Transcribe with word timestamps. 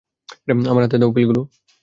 আমার 0.71 0.83
হাতে 0.83 0.97
দাও 0.97 1.11
পিলগুলো! 1.15 1.41